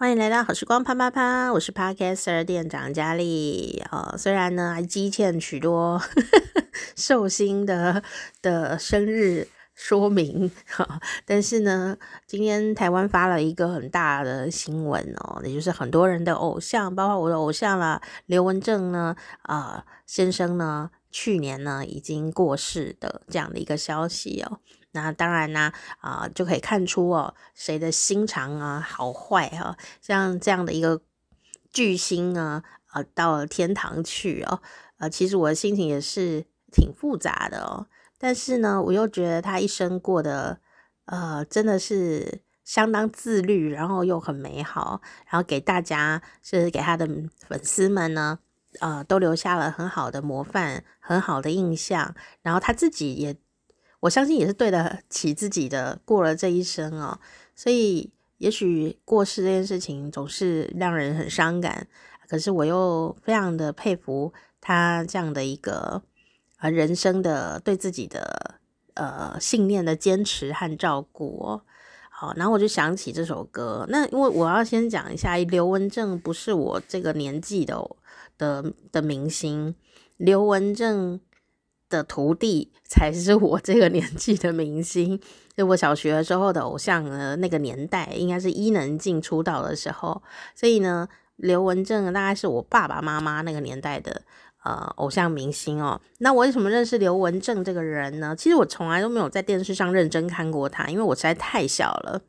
[0.00, 3.84] 欢迎来到好时光啪啪啪，我是 Podcaster 店长佳丽。
[3.90, 6.00] 哦，虽然呢还积欠许多
[6.96, 8.02] 寿星的
[8.40, 10.50] 的生日说明，
[11.26, 24.60] 但是呢，今天台湾发了一个很大的新闻哦，也就是很多人的偶像，包括我的偶像啦，刘文正呢，啊、先生呢，去年呢已经过世的这样的一个消息哦。
[24.92, 31.00] 那当然呢，啊、就可以看出哦，谁的心肠啊好坏哈、啊，像这样的一个
[31.72, 34.60] 巨星啊，呃，到了天堂去哦，
[34.98, 37.86] 呃，其实我的心情也是挺复杂的哦。
[38.18, 40.58] 但是呢，我又觉得他一生过得，
[41.04, 47.06] 呃，真的是相当自律，然后又很美好，然后给大家，是给他的
[47.46, 48.40] 粉丝们呢，
[48.80, 53.36] 呃，都留下了很好的模范，很好的印象，然后他自己也。
[54.00, 57.20] 我相信也是对得起自己的，过了这一生哦，
[57.54, 61.86] 所以也许过世这件事情总是让人很伤感，
[62.26, 66.02] 可是我又非常的佩服他这样的一个
[66.56, 68.54] 啊人生的对自己的
[68.94, 71.62] 呃信念的坚持和照顾哦。
[72.08, 77.78] 好，然后我就想起这首歌，那因为我要先讲一下，刘文正不是我这个年纪的
[78.38, 79.74] 的的明星，
[80.16, 81.20] 刘文正。
[81.90, 85.20] 的徒弟才是我这个年纪的明星，
[85.56, 90.22] 就我小学的时候的偶像呢，那个年代应该是伊能静出道的时候，
[90.54, 94.22] 所以呢，刘文正大概是我爸爸妈妈那个年代的
[94.62, 96.00] 呃偶像明星哦。
[96.18, 98.34] 那我为什么认识刘文正这个人呢？
[98.34, 102.22] 其实我从来都没有在电视上认真看过他，因为我实在太小了。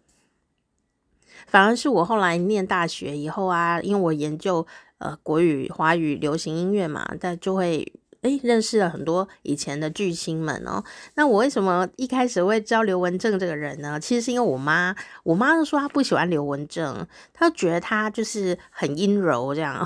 [1.46, 4.66] 反而是我后来念大学以后啊，因为我研究
[4.98, 7.94] 呃国语、华语、流行音乐嘛，但就会。
[8.22, 10.84] 诶，认识了很多以前的巨星们哦。
[11.16, 14.00] 那我为什么一开始会知刘文正这个人呢？
[14.00, 19.86] 其实是因为我妈，我妈就说她不喜欢刘文正，她觉得他就是很阴柔这样。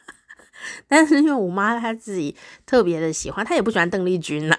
[0.88, 4.56] 但是因为我妈她自己特别的喜欢，她也不喜欢邓丽君啦，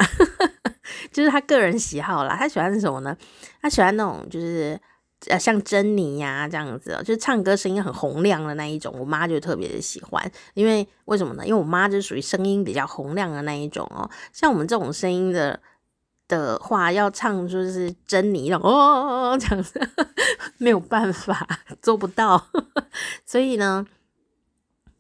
[1.14, 2.36] 就是她个人喜好啦。
[2.36, 3.16] 她喜欢什么呢？
[3.62, 4.80] 她喜欢那种就是。
[5.26, 10.32] 呃，像珍妮呀、啊、这样子，就是唱歌声音很洪亮的那一种，我妈就特别的喜欢。
[10.54, 11.44] 因为为什么呢？
[11.44, 14.08] 因为我妈就属于声音比较洪亮的那一种哦。
[14.32, 15.60] 像我们这种声音的
[16.28, 19.82] 的话，要唱就是珍妮那种哦这样子，
[20.60, 21.48] 没有办法
[21.82, 22.48] 做不到。
[23.26, 23.86] 所以呢，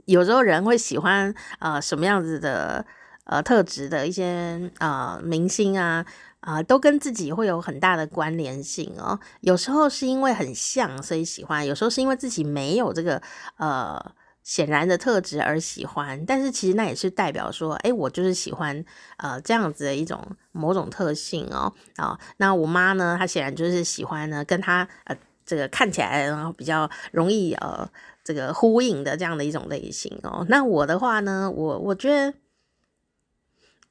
[0.06, 2.84] 有时候人会喜欢呃什么样子的
[3.26, 6.04] 呃特质的一些呃明星啊。
[6.40, 9.20] 啊、都跟自己会有很大的关联性哦。
[9.42, 13.22] 有时候是因为很像，所以喜欢；有时候是因为自己没有这个
[13.58, 14.00] 呃
[14.44, 16.24] 显然的特质而喜欢。
[16.26, 18.86] 但是其实那也是代表说，哎，我就是喜欢
[19.18, 21.74] 呃这样子的一种某种特性哦。
[21.98, 27.90] 啊、那我妈呢，她显然就是喜欢呢，跟她呃这个看起来然后比较容易呃
[28.24, 30.46] 这个呼应的这样的一种类型哦。
[30.48, 32.34] 那我的话呢，我我觉得。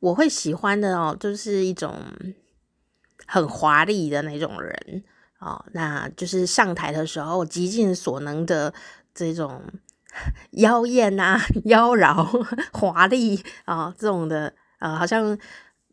[0.01, 1.95] 我会喜欢的哦，就是一种
[3.27, 5.05] 很华丽的那种人
[5.39, 8.73] 哦，那就是上台的时候极尽所能的
[9.15, 9.63] 这种
[10.53, 15.37] 妖艳啊、妖娆、华丽啊这种的，啊，好像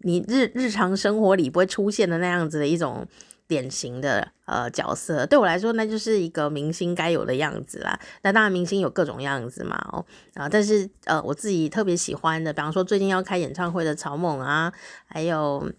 [0.03, 3.07] 你日日常生活里不会出现的那样子的一种。
[3.53, 7.99] 典型的呃角色，对我来说那就是一个明星该有的样子啦。
[8.23, 10.03] 那当然，明星有各种样子嘛，哦
[10.33, 14.73] 啊，但是呃，我自己特别喜欢的，比方说最近要开演唱会的草蜢啊，
[15.05, 15.71] 还有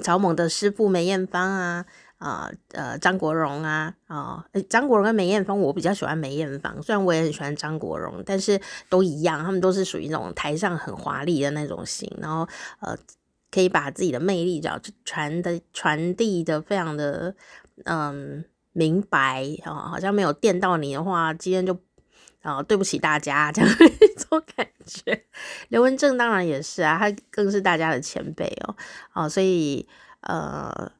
[0.00, 1.84] 草蜢的师傅梅艳芳啊，
[2.16, 8.58] 啊呃张国荣啊，啊张国荣跟梅艳芳，我比较喜欢梅艳芳，虽然我也很喜欢张国荣，但是
[8.88, 12.48] 都一样，他们都是属于那种台上很华丽的那种型，然后
[12.80, 12.96] 呃。
[13.52, 17.36] 可以把自己的魅力，叫传的传递的非常的
[17.84, 21.78] 嗯明白啊，好像没有电到你的话，今天就
[22.42, 23.70] 啊对不起大家这样
[24.00, 25.26] 一种感觉。
[25.68, 28.74] 刘文正当然也是啊，他更是大家的前辈哦，
[29.12, 29.86] 啊，所以
[30.22, 30.90] 呃。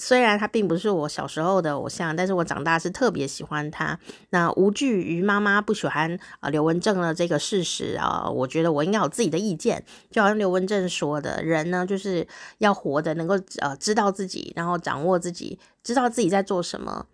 [0.00, 3.98] 虽然他并不是我小时候的偶像，但是我长大是特别喜欢他。
[4.30, 9.84] 那无惧于妈妈不喜欢啊刘文正的这个事实啊，我觉得我应该有自己的意见。
[10.10, 12.26] 就好像刘文正说的，人呢就是
[12.58, 17.04] 要活得能够呃知道自己，然后掌握自己，知道自己在做什么，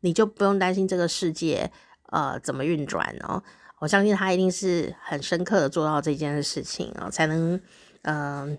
[0.00, 1.70] 你就不用担心这个世界
[2.10, 3.42] 呃怎么运转哦。
[3.78, 7.58] 我相信他一定是很深刻的做到这件事情啊，才能
[8.02, 8.58] 嗯。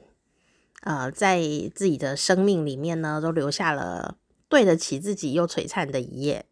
[0.85, 1.41] 呃，在
[1.75, 4.17] 自己的生命里面呢，都留下了
[4.47, 6.45] 对得起自己又璀璨的一页。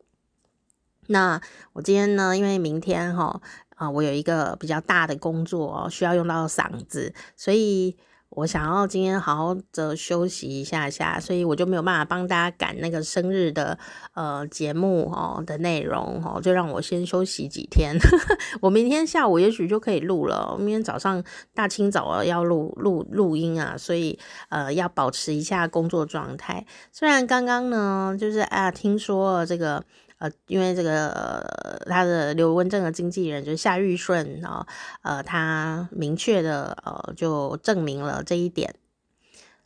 [1.08, 1.40] 那
[1.74, 3.42] 我今天呢，因为明天哈
[3.76, 7.98] 啊、我有一个比较大的工作哦需要用到嗓子，所以
[8.36, 13.78] 我想要今天好好的休息一下下，所以我就没有办法帮大家赶那个生日的
[14.14, 17.96] 呃节目哦的内容哦，就让我先休息几天。
[18.62, 24.18] 我明天下午也许就可以录了，明天早上大清早要录录录音啊，所以
[24.50, 26.66] 呃要保持一下工作状态。
[26.92, 29.84] 虽然刚刚呢，就是啊，听说这个。
[30.24, 34.66] 呃，因为这个、他的刘文正的经纪人就是夏玉顺啊，
[35.02, 38.74] 呃，他明确的呃就证明了这一点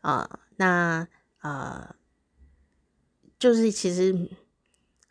[0.02, 1.08] 啊、那
[1.42, 1.96] 呃
[3.38, 4.32] 就是其实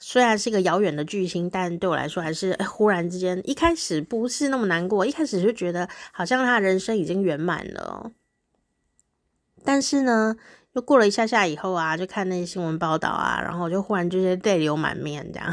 [0.01, 8.11] 虽然是一个遥远的巨星，但对我来说还是忽然之间，一开始不是那么难过，一开始就觉得好像他人生已经圆满了，
[9.63, 10.37] 但是呢。
[10.77, 15.51] 就过了一下下以后啊，就看那些新闻报道啊，然后就忽然就是泪流满面这样，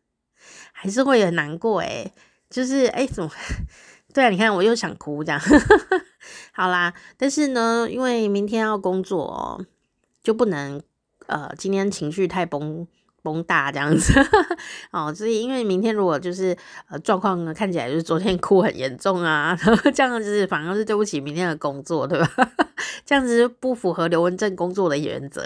[0.72, 2.12] 还是会很难过诶，
[2.50, 3.30] 就是哎，怎么？
[4.12, 5.40] 对啊，你看我又想哭这样。
[6.52, 9.64] 好啦，但是呢，因为明天要工作哦，
[10.22, 10.82] 就不能
[11.28, 12.86] 呃，今天情绪太崩。
[13.26, 14.12] 风大这样子
[14.92, 16.56] 哦，所以因为明天如果就是
[16.88, 22.30] 呃状况看起来就是昨天哭很严重啊， 然后这样子反而是对不起明天的工作，对吧？
[23.04, 25.42] 这样子不符合刘文正工作的原则。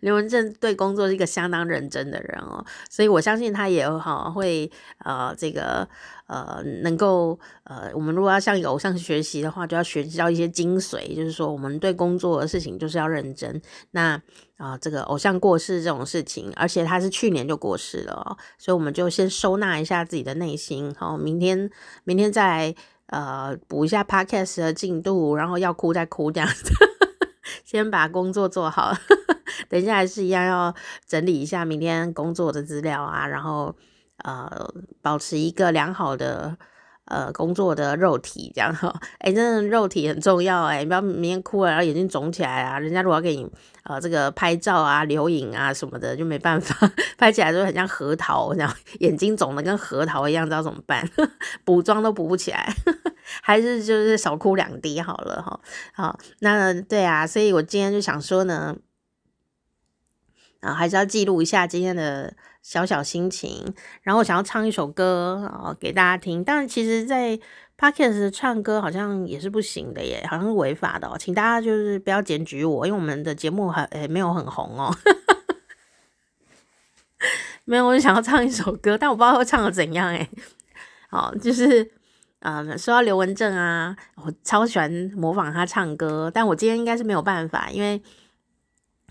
[0.00, 4.70] 刘文正对工作是一个相当认真的人哦，所以我相信他也好会
[5.04, 5.88] 呃这个。
[6.28, 13.62] 呃，能够呃，我们如果要向偶像学习的话，就要学习到一些精髓，就是说，我们对工作的事情就是要认真。
[13.92, 14.10] 那
[14.58, 21.70] 啊、呃，这个偶像过世这种事情，而且他是去年就过世了哦，所以我们就先收纳一下自己的内心，好，明天
[22.04, 22.74] 明天再来
[23.06, 26.74] 呃补一下 podcast 的进度，然后要哭再哭这样子，
[27.64, 28.94] 先把工作做好，
[29.68, 30.74] 等一下还是一样要
[31.06, 33.74] 整理一下明天工作的资料啊，然后。
[34.24, 34.50] 呃，
[35.00, 36.58] 保持一个良好的
[37.04, 43.48] 呃工作的肉体，这样哈，哎，真的肉体很重要哎，你不要明天哭了，然后眼睛肿起来啊，人家如果要给你
[43.84, 51.08] 呃这个拍照啊、留影啊什么的，就没办法， 拍起来就很像核桃，这样眼睛肿的跟核桃一样，知道怎么办？
[51.64, 52.74] 补妆都补不起来，
[53.40, 55.60] 还是就是少哭两滴好了哈。
[55.92, 58.74] 好，那对啊，所以我今天就想说呢。
[60.60, 63.72] 啊，还是要记录一下今天的小小心情，
[64.02, 66.42] 然后我想要唱一首歌啊给大家听。
[66.42, 67.38] 但其实，在
[67.78, 74.92] Podcast 唱歌好像也是不行的耶，好像是违法的哦，请大家就是不要检举我，因为我们的节目还诶没有很红哦。
[77.64, 80.28] 没有，我就想要唱一首歌，但我不知道会唱的怎样诶。
[81.08, 81.88] 好，就是
[82.40, 88.02] 嗯，说到刘文正啊，我超喜欢模仿他唱歌，但我今天应该是没有办法，因为。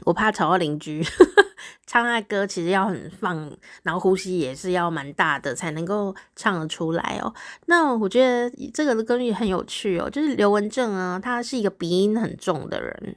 [0.05, 1.03] 我怕吵到邻居，
[1.85, 3.51] 唱那歌其实要很放，
[3.83, 7.33] 然后呼吸也是要蛮大的才能够唱得出来哦。
[7.65, 13.15] 那我觉得这个的歌也很有趣哦，就是刘文正啊，他是一个鼻音很重的人。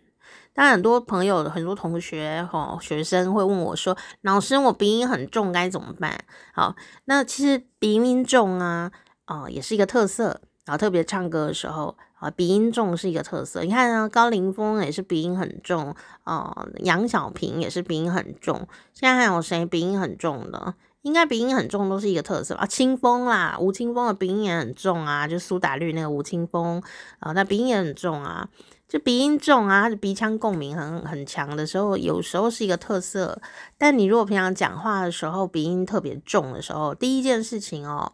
[0.52, 6.18] 当然很多朋友、很多同学、哈学生会问我说：“老师，我鼻音很重该怎么办？”
[6.52, 6.74] 好，
[7.04, 8.90] 那其实鼻音重啊，
[9.26, 10.40] 哦，也是一个特色。
[10.66, 11.96] 然后特别唱歌的时候。
[12.20, 13.62] 啊，鼻音重是一个特色。
[13.62, 15.94] 你看啊，高凌风也是鼻音很重，
[16.24, 18.68] 呃，杨小萍也是鼻音很重。
[18.92, 20.74] 现在还有谁鼻音很重的？
[21.02, 22.66] 应该鼻音很重都是一个特色吧啊。
[22.66, 26.82] 清风啦，吴青峰的鼻音也很重啊，就苏打绿那个吴青峰
[27.20, 28.46] 啊，那鼻音也很重啊。
[28.86, 33.40] 就鼻音重啊，他的鼻腔共鸣很很强的时候，有时候是一个特色。
[33.78, 38.12] 但你如果平常讲话的时候鼻音特别重的时候，第一件事情哦。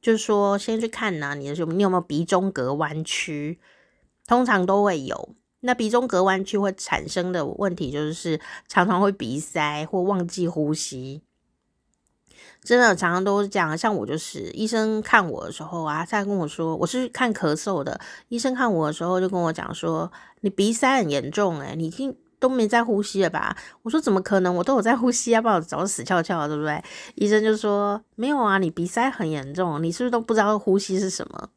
[0.00, 1.72] 就是说，先去看呢，你的什么？
[1.74, 3.58] 你有没有鼻中隔弯曲？
[4.26, 5.34] 通常都会有。
[5.60, 11.22] 那鼻中隔弯曲会产生的问题，就是常常会鼻塞或忘记呼吸。
[12.62, 13.76] 真的常常都是这样。
[13.76, 18.00] 像我就是，医生看我的时候啊，他跟我说，我是看咳嗽的。
[18.28, 22.16] 医生看我的时候就跟我讲说，你鼻塞很严重，诶，你听。
[22.38, 23.56] 都没在呼吸了吧？
[23.82, 24.54] 我说怎么可能？
[24.54, 26.82] 我都有在呼吸啊，不然我早就死翘翘了，对不对？
[27.14, 31.50] 医生就说没有啊，你鼻塞很严重，你是不是都不知道呼吸是什么？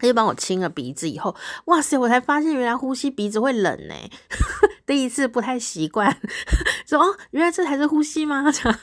[0.00, 3.94] 他就帮我清了鼻子以后，哇塞，我才发现原来呼吸鼻子会冷呢，
[4.86, 6.16] 第一次不太习惯，
[6.86, 8.50] 说哦，原来这才是呼吸吗？
[8.52, 8.78] 这样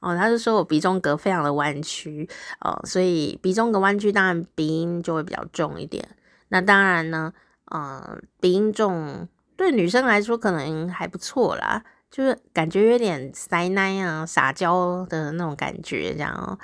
[0.00, 2.28] 哦，他就说我鼻中隔非常的弯曲
[2.60, 6.06] 哦，所以鼻中隔弯曲，当然鼻音就会比较重一点。
[6.48, 7.32] 那当然呢，
[7.66, 9.28] 呃，鼻音重。
[9.62, 16.58] 对女生来说可能还不错啦，就是感觉有点塞奶啊、撒娇的那种感觉，这样哦。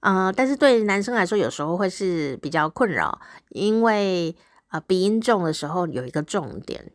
[0.00, 4.36] 呃，但是对男生来说，有时候会是比较困扰，因为
[4.68, 6.92] 呃鼻音重的时候有一个重点，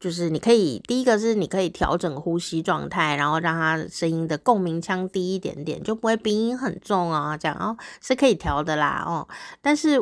[0.00, 9.28] 就是你可以第一个是你可以调整呼吸状态，然后让他声音的共鸣腔低一点点，就不会鼻音很重啊，这样哦是可以调的啦哦。
[9.60, 10.00] 但是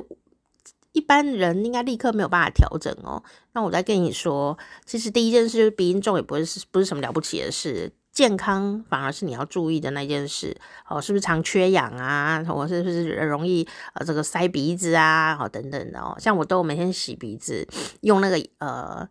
[0.97, 3.23] 一般人应该立刻没有办法调整哦。
[3.53, 10.57] 那我再跟你说，其实第一件事就是鼻音重也不是不是什么了不起的事，健康反而是你要注意的那件事
[10.89, 10.99] 哦。
[10.99, 12.43] 是不是常缺氧啊？
[12.49, 15.37] 我是不是容易呃这个塞鼻子啊？
[15.39, 16.17] 哦等等的哦。
[16.19, 17.69] 像我都每天洗鼻子，
[18.01, 19.07] 用那个呃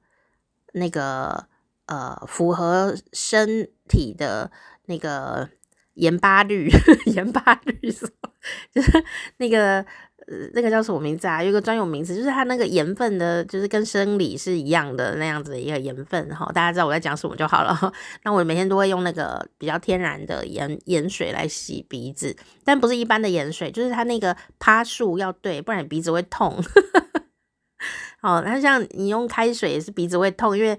[0.73, 1.45] 那个
[1.85, 4.49] 呃符合身体的
[4.85, 5.47] 那个
[5.93, 6.67] 盐巴氯
[7.13, 8.31] 盐巴氯是吧？
[8.73, 9.05] 就是
[9.37, 9.85] 那个。
[10.27, 11.43] 呃，那个叫什么名字啊？
[11.43, 16.51] 有一个专有名词，就是它那个盐分的，就是跟生理是一样的那样子的一个盐分哈。
[16.53, 17.93] 大家知道我在讲什么就好了。
[18.23, 26.57] 那我每天都会用那个比较天然的盐盐水来洗鼻子，但不是一般的盐水，就是它那个趴数要对，不然鼻子会痛。
[28.21, 30.75] 哦，那像你用开水也是鼻子会痛，因为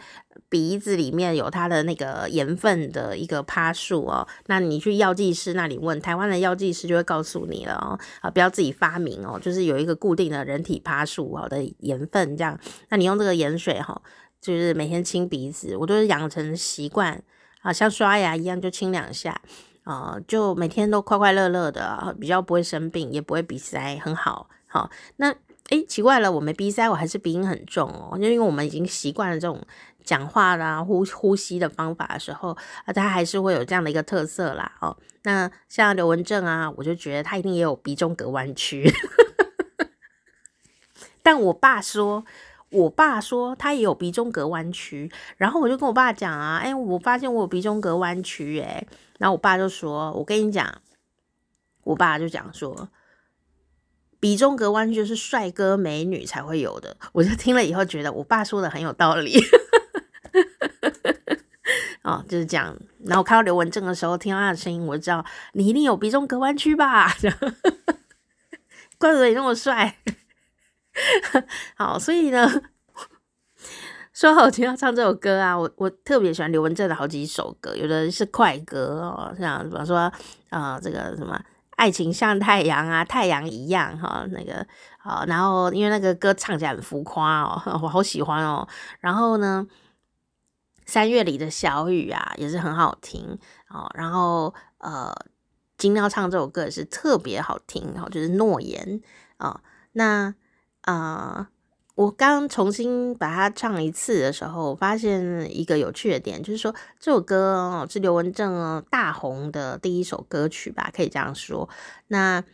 [0.56, 4.26] 鼻子里面有它的那个盐分的一个趴数哦。
[4.46, 8.00] 那你去药剂师那里问，台湾的药剂师就会告诉你了哦。
[8.22, 12.58] 啊，不要自己发明哦，就是有一个固定的人体趴数哦的盐分这样。
[12.88, 14.00] 那你用这个盐水哈，
[14.40, 17.22] 就是每天清鼻子，我都是养成习惯
[17.60, 19.38] 啊，像刷牙一样就清两下
[19.84, 24.48] 啊，就每天都快快乐乐的，比较不会生病，也不会鼻塞，很好。
[24.66, 25.34] 好，那。
[25.68, 28.16] 哎，奇怪了，我没鼻塞，我还是鼻音很重哦。
[28.16, 29.60] 就因为我们已经习惯了这种
[30.06, 34.72] 讲话啦、呼呼吸的方法的时候，啊，他还是会有这样的一个特色啦。
[34.80, 38.90] 哦，那像刘文正啊，我就觉得他一定也有鼻中隔弯曲。
[41.22, 42.24] 但我爸说，
[42.70, 48.86] 我爸说他也有鼻中隔弯曲，然后我就跟我爸讲啊，哎，我发现我有鼻中隔弯曲，哎，
[49.18, 50.80] 然后我爸就说，我跟你讲，
[51.82, 52.88] 我爸就讲说。
[54.18, 59.38] 鼻中隔弯曲是帅哥美女才会有的，我就听了以后觉得我爸说的很有道理，
[62.06, 62.74] 哦，就是这样。
[63.04, 67.12] 然后我看到刘文正的时候，听到他的声音，我就知道你一定有鼻中隔弯曲吧？
[68.98, 69.96] 怪不得你那么帅。
[71.76, 72.48] 好，所以呢，
[74.12, 80.12] 说好听要唱这首歌啊，我我特别喜欢刘文正的好几首歌，有的是快歌哦，像比方说啊、
[80.50, 81.38] 呃，这个什么。
[81.76, 88.66] 爱情像太阳啊，太阳一样哈，那个好，然后因为那个歌唱起来很浮夸哦， 我好喜欢哦。
[88.98, 89.66] 然后呢，
[90.86, 93.38] 三月里的小雨啊，也是很好听
[93.68, 93.90] 哦。
[93.94, 95.14] 然后呃，
[95.76, 99.02] 金喵唱这首歌也是特别好听哦，就是诺言
[99.36, 99.60] 啊。
[99.92, 100.34] 那
[100.80, 101.36] 啊。
[101.36, 101.46] 呃
[101.96, 111.66] 我刚重新把它唱一次的时候，发现一个有趣的点，就是说这首歌哦是刘文正大红的第一首歌曲吧，可以这样说。
[112.08, 112.44] 那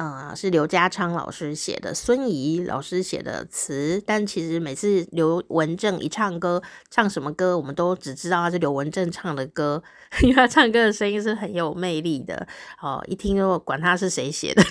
[0.00, 9.82] 呃是刘家昌老师写的，孙仪老师写的词，但其实每次刘文正一唱歌，唱什么歌，我们都只知道他是刘文正唱的歌，
[10.24, 12.48] 因为他唱歌的声音是很有魅力的。
[12.80, 14.62] 哦，一听就管他是谁写的。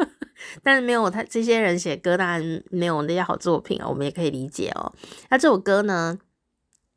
[0.62, 4.90] 但是没有他这些人写歌，当然没有那些好作品啊，我们也可以理解哦。
[5.28, 6.18] 那这首歌呢，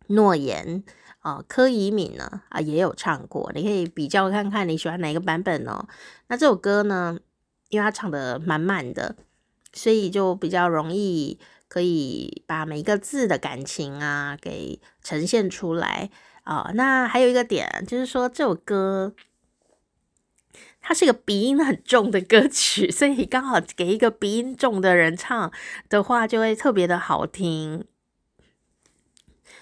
[0.13, 0.81] 《诺言》
[1.19, 5.85] 啊，柯以敏呢啊也有唱过，你可以比较看看你喜欢哪个版本哦。
[6.29, 7.19] 那这首歌呢，
[7.71, 9.15] 因为他唱的满满的，
[9.73, 16.11] 所以就比较容易可以把每一个字的感情啊给呈现出来
[16.43, 16.69] 啊。
[16.75, 19.15] 那还有一个点就是说这首歌。
[20.83, 25.51] 它是一个鼻音很重的歌曲，所以刚好给一个鼻音重的人唱
[25.87, 27.85] 的话，就会特别的好听。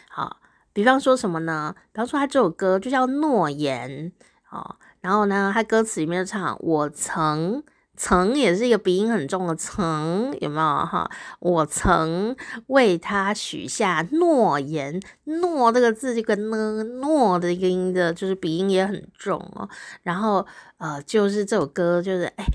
[0.10, 0.40] 好，
[0.72, 1.76] 比方说什么呢？
[1.92, 4.14] 比方说他这首歌就叫《诺言》
[4.58, 7.66] 哦，然后呢，他歌词里面唱“我曾”。
[8.02, 11.12] 曾也是一个鼻音很重的曾，有没有哈？
[11.40, 12.34] 我曾
[12.68, 19.68] 为他许下诺言，诺这个字这个呢，诺的一个音的，就是鼻音也很重哦。
[20.04, 22.46] 然后呃，就是这首歌，就是哎，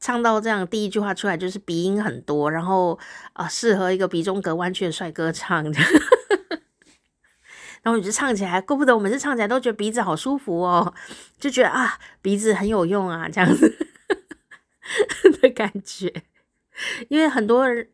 [0.00, 2.98] 唱到这样第一句话出来就是鼻音很多，然后
[3.34, 5.78] 啊、呃，适合一个鼻中隔弯曲的帅哥唱的。
[7.82, 10.92] 然后我就唱起来，怪不得我每次唱起来都觉得鼻子好舒服哦，
[11.38, 13.86] 就觉得啊，鼻子很有用啊，这样子。
[15.40, 16.12] 的感觉，
[17.08, 17.88] 因为很多人，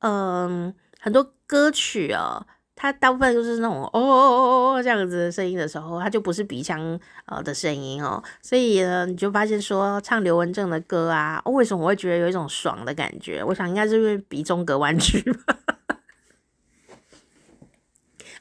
[0.00, 2.46] 嗯、很多歌曲哦，
[2.76, 13.42] 它大部分都是那种哦哦哦哦这样子的声音的时候，它就不是鼻腔呃的声音哦，所以呢，你就发现说唱刘文正的歌啊，哦，为什么我会觉得有一种爽的感觉？
[13.44, 15.56] 我想应该是因为鼻中隔弯曲吧。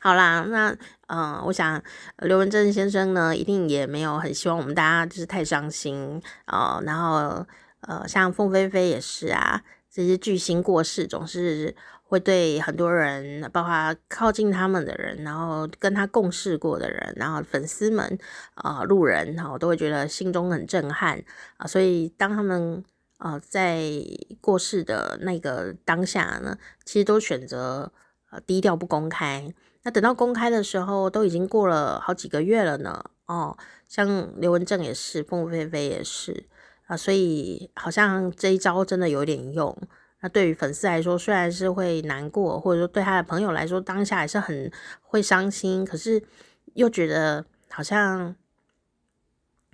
[0.01, 0.74] 好啦，那
[1.08, 1.81] 嗯、我想
[2.19, 7.46] 刘文正先生呢，一定也没有很希望我们大家就是太伤心啊、然后。
[7.81, 18.17] 呃，像凤飞飞也是啊，这些巨星过世，总是会对很多人，包括靠近他们的人，然后跟他共事过的人，然后粉丝们
[18.55, 21.24] 啊、路人哈，都会觉得心中很震撼
[21.57, 21.65] 啊。
[21.67, 22.83] 所以当他们
[23.19, 23.81] 呃，在
[24.41, 27.91] 过世的那个当下呢，其实都选择
[28.31, 29.53] 呃低调不公开。
[29.83, 33.03] 那等到公开的时候，都已经过了好几个月了呢。
[33.27, 33.57] 哦，
[33.88, 36.45] 像刘文正也是，凤飞飞也是
[36.89, 39.75] 啊，所以好像这一招真的有点用。
[40.22, 44.69] 那对于粉丝来说，虽然是会难过，或者说对他的朋友来说，当下还是很
[45.01, 46.22] 会伤心，可是
[46.74, 48.36] 又觉得好像。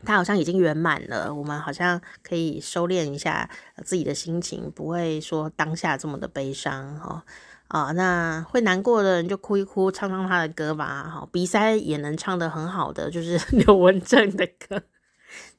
[0.03, 3.50] 他好像已经圆满了，我们好像可以收敛一下
[3.84, 7.25] 自己的心情，不会说当下这么的悲伤哈
[7.69, 7.91] 啊。
[7.93, 11.10] 那会难过的人就哭一哭，唱唱他的歌吧。
[11.10, 14.79] 哈，鼻塞也能唱得很好的，就是 刘文正的歌，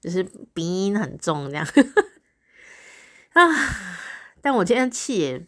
[0.00, 0.22] 就是
[0.52, 1.66] 鼻音很重这样
[3.32, 3.42] 啊。
[4.40, 5.44] 但我今天气也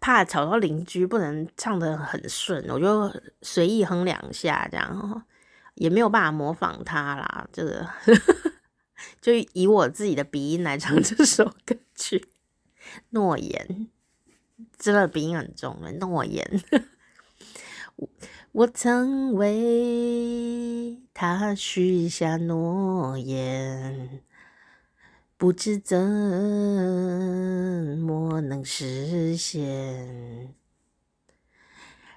[0.00, 5.26] 怕吵到邻居，不能唱得很顺，我就随意哼两下这样。
[5.74, 7.88] 也没有办法模仿他啦，这个
[9.22, 12.28] 就以我自己的鼻音来唱这首歌曲。
[13.10, 13.88] 诺言，
[14.76, 16.62] 真的鼻音很重的诺言。
[18.52, 24.20] 我曾为他许下诺言，
[25.38, 25.98] 不知怎
[27.98, 30.52] 么能实现。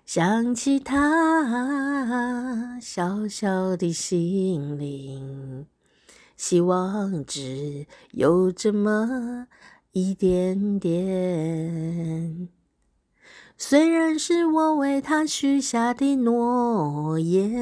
[0.05, 5.65] 想起他小小的心灵，
[6.35, 9.47] 希望只有这么
[9.93, 12.49] 一点点。
[13.57, 17.55] 虽然是我为他许下的诺言，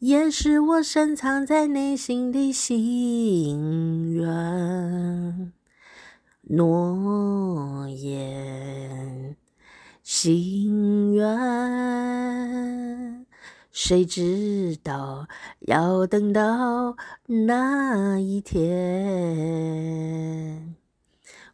[0.00, 5.52] 也是我深藏在内心的心愿。
[6.42, 9.36] 诺言。
[10.02, 11.28] 心愿，
[13.70, 15.28] 谁知道
[15.60, 16.96] 要等到
[17.26, 18.64] 哪一天？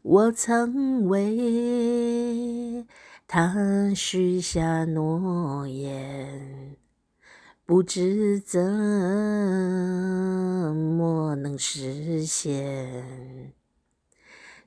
[0.09, 2.87] 我曾为
[3.27, 6.77] 他许下诺言，
[7.65, 8.63] 不知怎
[10.73, 13.53] 么能实现。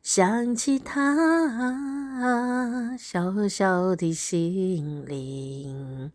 [0.04, 6.12] 想起他小小的心灵，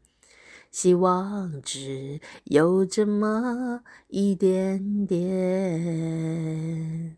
[0.71, 7.17] 希望只有这么一点点。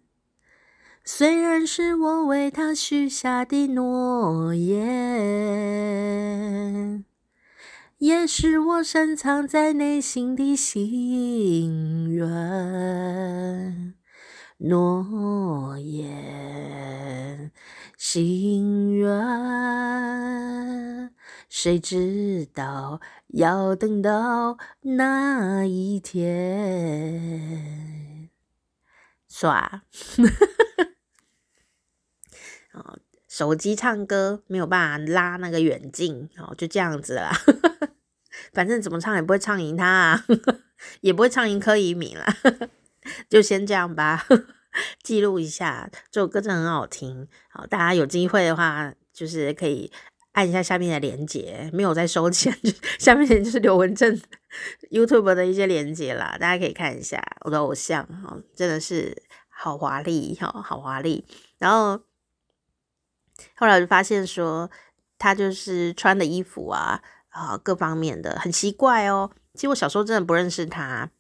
[1.09, 4.85] 虽然是我为他许下的诺言，
[7.99, 13.95] 也是我深藏在内心的心愿。
[14.59, 17.53] 诺言，
[17.97, 19.09] 心愿，
[21.49, 26.29] 谁知道要等到哪一天？
[29.29, 29.85] 耍，
[32.77, 37.33] 哦，手机唱歌没有办法拉那个远近，哦，就这样子啦。
[38.53, 40.25] 反正怎么唱也不会唱赢他啊，
[41.01, 42.37] 也不会唱赢柯以敏啦。
[43.31, 44.27] 就先这样吧，
[45.03, 47.27] 记录一下这首歌真的很好听。
[47.49, 49.91] 好，大家有机会的话，就是可以
[50.33, 52.55] 按一下下面的连接，没有在收钱，
[52.99, 54.21] 下面就是刘文正
[54.91, 61.25] YouTube 的一些连接啦，大家可以看一下我的偶像哈，真的是好华丽哈，好华丽。
[61.59, 62.03] 然后
[63.57, 64.71] 后来我就发现说，
[65.19, 69.31] 他就是穿的衣服啊，啊，各方面的很奇怪哦。
[69.55, 71.11] 其实我小时候真的不认识他。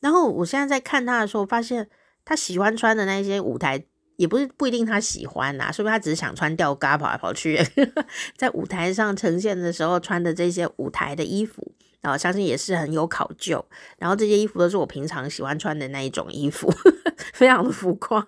[0.00, 1.88] 然后我现在在看他的时候，发现
[2.24, 3.84] 他喜欢穿的那些舞台，
[4.16, 7.58] 也不是不一定他喜欢呐，说不定他只是想穿吊嘎跑来跑去，
[8.38, 13.64] 在舞台上呈现的时候穿的这些舞台的衣服，然后相信也是很有考究。
[13.98, 16.72] 然后这些衣服都是我平常喜欢穿的那一种衣服，
[17.34, 18.24] 非常的浮夸。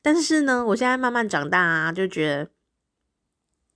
[0.00, 2.44] 但是呢，我现在慢慢长大啊，就觉得，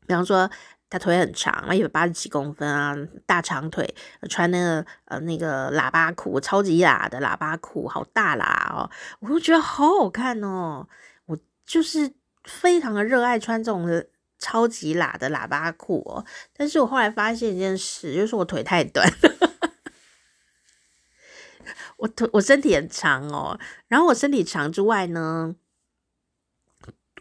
[0.07, 0.51] 比方说。
[0.89, 3.93] 他腿很长，一百八十几公分啊，大长腿，
[4.31, 8.89] 穿那个呃那个喇叭裤，超级喇的喇叭裤，好大喇哦，
[9.19, 10.87] 我就觉得好好看哦。
[11.27, 12.13] 我就是
[12.45, 13.85] 非常的热爱穿这种
[14.39, 16.25] 超级喇的喇叭裤哦。
[16.57, 19.05] 但是我后来发现一件事，就是我腿太短，
[21.99, 23.59] 我腿我身体很长哦。
[23.89, 25.57] 然后我身体长之外呢，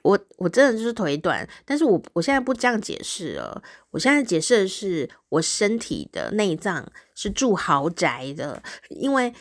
[0.06, 3.64] 我我真的就是腿短，但是我我现在不这样解释了。
[3.90, 9.34] 我现在解释的是，我身体的内脏是住豪宅的，因为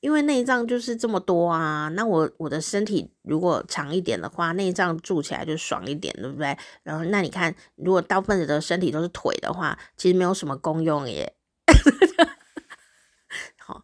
[0.00, 1.88] 因为内脏就是这么多啊。
[1.94, 6.54] 那我我的身体如果长一点的话，内脏住起来就爽一点，对不对？
[6.82, 11.34] 然后那你看，如果大部分的身体都是腿的话，其实没有什么功用耶。
[13.56, 13.82] 好。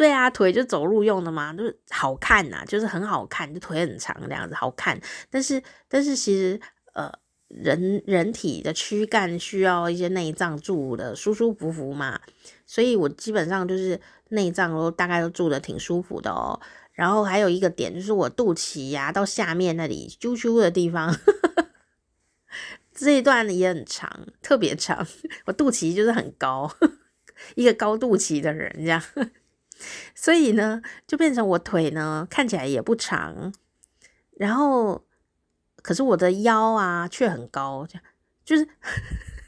[0.00, 4.98] 对啊，腿就走路用的嘛，就是好看呐、啊，就是很好看，就腿很长这样子好看。
[5.28, 6.58] 但是，但是其实
[6.94, 7.12] 呃，
[7.48, 12.18] 人人体的躯干需要一些内脏住的舒舒服服嘛，
[12.64, 16.58] 所以我基本上就是内脏都大概都住的挺舒服的哦。
[16.92, 21.14] 然后还有一个点就是我肚脐呀、到下面那里啾啾的地方，
[22.94, 25.06] 这一段也很长，特别长。
[25.44, 26.74] 我肚脐就是很高，
[27.54, 29.02] 一个高肚脐的人这样。
[30.14, 33.52] 所以呢，就变成我腿呢看起来也不长，
[34.36, 35.04] 然后
[35.82, 38.02] 可是我的腰啊却很高，这样
[38.44, 38.68] 就是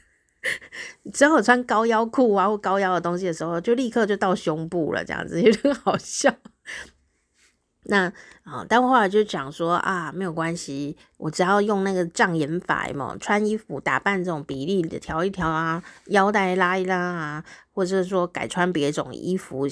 [1.13, 6.35] 只要我穿高腰裤啊或高腰的东西的时候，就立刻就到胸部了，这样子 有点好笑。
[7.85, 8.11] 那
[8.43, 17.43] 啊，但后来就讲说啊，没有关系，我只要用那个障眼法嘛，穿衣服打扮这种比例的调一调啊，腰带拉一拉啊，
[17.73, 19.67] 或者是说改穿别种衣服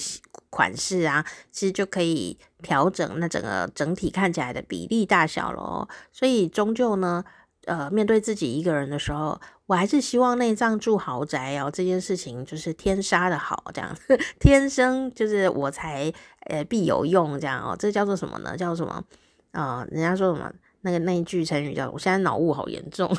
[0.50, 5.88] 款式啊，其实就可以调整那整个整体看起来的比例大小咯。
[6.12, 7.24] 所以终究呢。
[7.66, 11.70] 呃，面对自己一个人的时候，我还是希望内脏住豪宅哦。
[11.72, 13.96] 这件事情就是天杀的好，这样
[14.40, 16.12] 天生就是我才
[16.48, 17.76] 呃必有用这样哦。
[17.78, 18.58] 这叫做什么呢？
[18.58, 19.04] 叫什么
[19.52, 20.52] 啊、人家说什么？
[20.82, 21.92] 那个那一句成语叫……
[21.92, 23.16] 我现在脑雾好严重，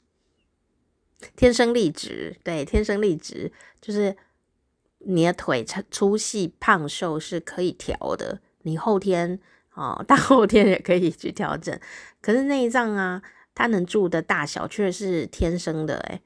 [1.34, 2.36] 天生丽质。
[2.44, 3.50] 对，天生丽质
[3.80, 4.14] 就是
[4.98, 9.40] 你的腿粗细胖瘦是可以调的，你后天。
[9.74, 11.78] 哦，大后天也可以去调整，
[12.20, 13.22] 可是内脏啊，
[13.54, 16.20] 它能住的大小却是天生的诶。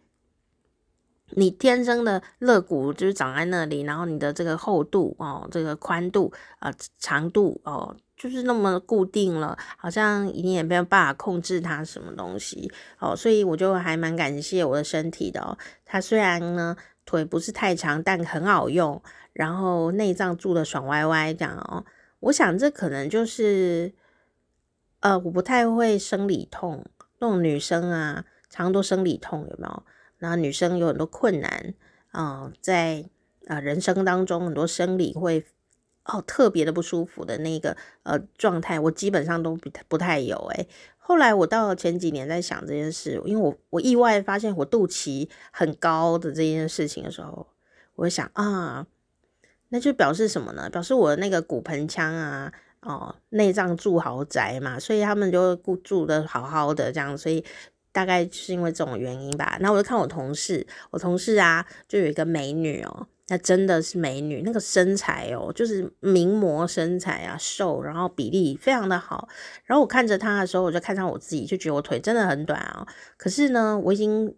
[1.37, 15.57] 你天生的肋骨就是长在那里，然后你的这个厚度哦，这个宽度啊、呃，长度哦，就是那么固定了，好像你也没有办法控制它什么东西哦，所以我就还蛮感谢我的身体的哦。
[15.85, 19.03] 它虽然呢腿不是太长，但很好用，
[19.33, 21.85] 然后内脏住的爽歪歪这样哦。
[22.25, 23.93] 我想这可能就是，
[25.01, 26.83] 呃，我不太会生理痛，
[27.19, 29.83] 那种女生啊，常多生理痛有没有？
[30.17, 31.75] 然后女生有很多困难
[32.13, 33.05] 啊、在
[33.47, 35.45] 啊、人生当中很多生理会
[36.05, 40.67] 哦特别的不舒服的那个呃状态，我基本上都不不太有诶。
[40.97, 47.49] 后来我到了前几年在想这件事，因为我我意外发现我肚脐很高的这件事情的时候，
[47.97, 48.87] 我想啊。
[49.75, 50.71] 那就表示什么呢？
[50.71, 57.45] 表示我的那个骨盆腔啊，哦，内脏住豪宅嘛，所以他们就住得好好的这样，所以
[57.91, 59.59] 大概是因为这种原因吧。
[59.61, 69.27] 那我就看我同事，我同事啊，就有一个美女哦，那真的是美女，那个身材哦，就是名模身材啊，瘦，然后比例非常的好。
[69.65, 72.87] 然后我看着她的时候，我就看上我自己，就觉得我腿真的很短啊。
[73.17, 74.33] 可是呢，我已经。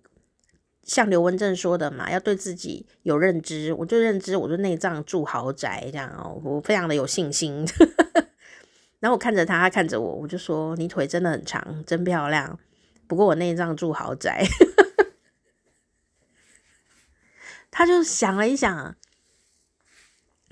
[0.87, 7.66] 像刘文正说的嘛，要对自己有认知，我就认知，我就内脏住豪宅这样哦，我非常的有信心。
[9.01, 12.59] 然后我看着他，他看着我，我就说：“你腿真的很长，真漂亮。”
[13.09, 14.46] 不过我内脏住豪宅。
[17.72, 18.94] 他就想了一想，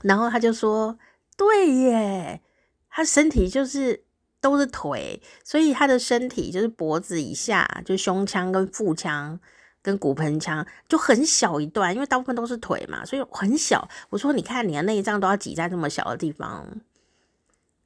[0.03, 0.99] 然后他就说
[1.39, 2.43] ：“对耶，
[2.91, 4.05] 他身体就是
[4.41, 9.39] 都是腿，所以他的身体就是脖子以下，就胸腔跟腹腔。”
[9.85, 13.87] 跟骨盆腔就很小一段，因为大部分都是腿嘛，所以很小。
[14.09, 16.67] 我说，你看你的内脏都要挤在这么小的地方，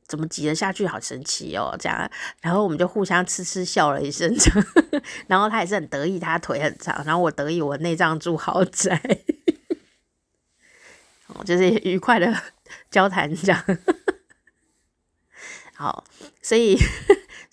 [0.07, 0.87] 怎么挤得下去？
[0.87, 1.77] 好神奇哦！
[1.77, 2.09] 这样，
[2.41, 4.33] 然后我们就互相痴痴笑了一声，
[5.27, 9.03] 然后他也是很得意，他腿很长，然后我得意我内脏住豪宅，
[11.27, 12.33] 哦，就是愉快的
[12.93, 13.65] 交谈这样。
[15.75, 16.05] 好，
[16.41, 16.79] 所以。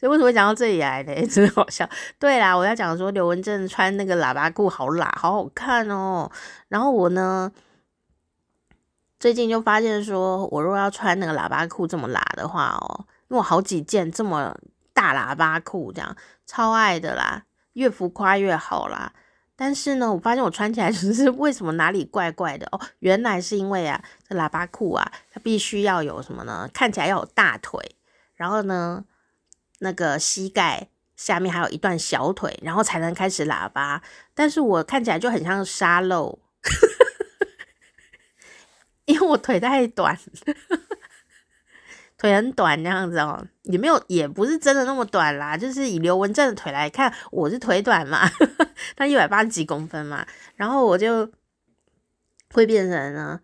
[0.06, 1.16] 所以为什么会讲到这里来呢？
[1.26, 1.90] 真的好笑。
[2.20, 6.30] 对啦，我要讲说刘文正穿那个喇叭裤好喇，好好看哦。
[6.68, 7.52] 然后我呢，
[9.20, 14.56] 最近就发现说，我如果要穿那个喇叭裤这么喇的话哦，因为我好几件这么
[14.94, 16.16] 大喇叭裤，这样
[16.46, 17.42] 超爱的啦，
[17.74, 19.12] 越浮夸越好啦。
[19.56, 22.80] 但是呢，我发现我穿起来 就是为什么哪里怪怪的哦？
[23.00, 26.70] 原来是因为啊，这喇叭裤啊，它必须要有什么呢？
[26.72, 27.96] 看起来要有大腿，
[28.36, 29.04] 然后呢，
[29.80, 34.02] 那个膝盖下面还有一段小腿，然后才能开始喇叭。
[34.34, 36.40] 但是我看起来就很像沙漏，
[39.06, 40.18] 因为我腿太短，
[42.18, 45.58] 腿很短那样子哦，也没有，也不是真的那么短啦。
[45.58, 48.30] 就是以刘文正的腿来看，我是腿短嘛，
[48.96, 51.30] 他一百八十几公分嘛，然后我就
[52.52, 53.42] 会变成呢，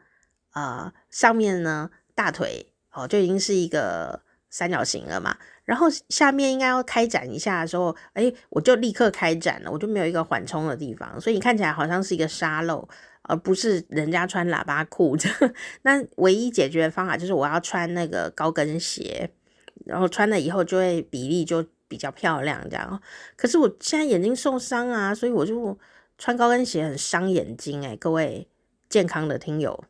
[0.54, 4.24] 呃，上面呢大腿哦就已经是一个。
[4.54, 5.38] 三角形了嘛，
[5.72, 12.86] 然后下面应该要开展一下的时候，哎，我就立刻开展了，我就没有一个缓冲的地方，所以你看起来好像是一个沙漏，
[13.22, 15.30] 而不是人家穿喇叭裤的。
[15.84, 19.32] 那唯一解决的方法就是我要穿那个高跟鞋，
[19.86, 23.02] 然后穿了以后就会比例就比较漂亮这样。
[23.38, 25.80] 可是我现在眼睛受伤啊，所以我就
[26.18, 28.50] 穿高跟鞋很伤眼睛哎，各位
[28.90, 29.86] 健康的听友。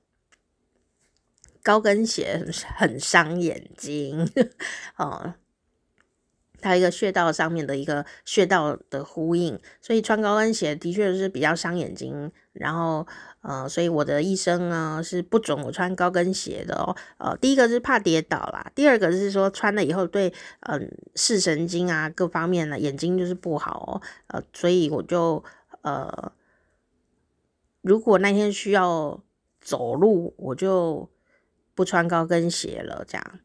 [1.63, 2.43] 高跟鞋
[2.75, 4.27] 很伤眼睛
[4.97, 5.35] 哦，
[6.61, 12.31] 它一个穴道上面的一个穴道的呼应，所以穿高跟鞋的确是比较伤眼睛。
[12.53, 13.07] 然后
[13.41, 16.95] 呃，所以我的医生呢是不准我穿高跟鞋的哦。
[17.17, 24.01] 呃，第一个是怕跌倒啦，第二个是说穿了以后对嗯、视神经啊各方面的眼睛就是不好哦。
[24.27, 25.43] 呃，所以我就
[25.81, 26.31] 呃，
[27.81, 29.23] 如果那天需要
[29.59, 31.09] 走路，我就。
[31.73, 33.39] 不穿高跟鞋了，这样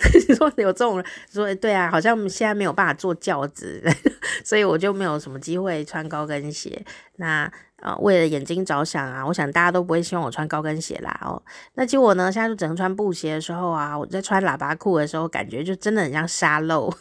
[0.34, 3.82] 说有这种人说对啊，好像我们现在没有办法坐轿子，
[4.44, 6.84] 所以我就没有什么机会穿高跟鞋。
[7.16, 11.42] 那呃，为了眼睛着想啊，我想大家都不会希望我穿高跟鞋啦哦。
[11.74, 16.92] 那结果呢，现在就只能穿布鞋的时候啊，我在穿喇叭裤的时候，感觉就真的很像沙漏。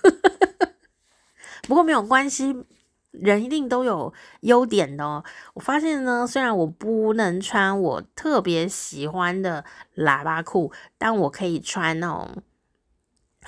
[1.67, 2.65] 不过没有关系。
[3.11, 5.23] 人一定都有优点的哦。
[5.55, 9.65] 我发现呢，虽然我不能穿我特别喜欢的
[9.97, 12.43] 喇叭裤，但我可以穿那种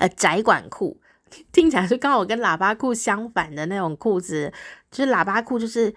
[0.01, 0.99] 呃窄管裤，
[1.51, 4.51] 听起来是刚好跟喇叭裤相反的那种裤子。
[4.89, 5.93] 就是喇叭裤就是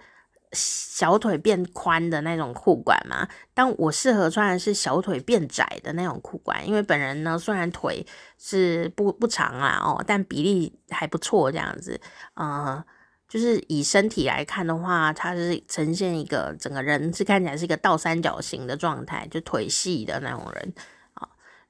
[0.53, 8.05] 小腿变宽的那种裤管嘛，但我适合穿的是小腿变窄的那种裤管，因为本人呢虽然腿
[8.37, 11.99] 是不不长啦哦，但比例还不错这样子，
[12.35, 12.85] 呃。
[13.27, 20.73] 就是以身体来看的话，它是呈现一个整个人是看起来是一个倒三角形的状态，就腿细的那种人。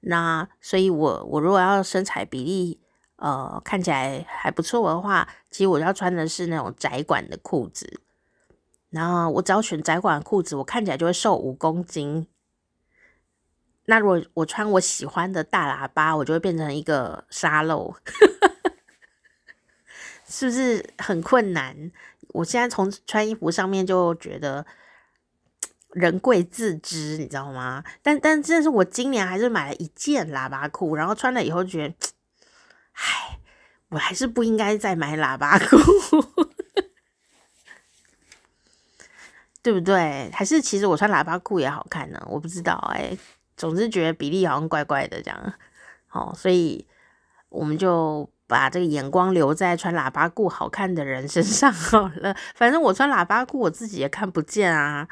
[0.07, 2.79] 那所以我我如果要身材比例
[3.15, 8.01] 呃看起来还不错的话，其实我要穿的是那种窄管的裤子。
[8.91, 12.27] 然后我只要选窄管裤子，我看起来就会瘦五公斤。
[13.87, 17.93] 那如果我穿我喜欢的大喇叭，我就会变成一个沙漏。
[20.27, 21.91] 是不是很困难？
[22.29, 24.65] 我现在从穿衣服上面就觉得
[25.95, 27.83] 人贵自知，你知道吗？
[28.03, 31.95] 但但真的是我今年还是买了一件喇叭裤，然后穿了以后觉得，
[32.93, 33.39] 唉，
[33.89, 35.77] 我还是不应该再买喇叭裤，
[39.63, 40.29] 对不对？
[40.33, 42.21] 还是其实我穿喇叭裤也好看呢？
[42.27, 43.17] 我不知道哎，
[43.55, 45.53] 总之觉得比例好像怪怪的这样。
[46.07, 46.85] 好，所以
[47.49, 48.29] 我们就。
[48.47, 55.07] 把这个眼光留在穿喇叭裤好看的人身上好了，反正我穿喇叭裤我自己也看不见啊，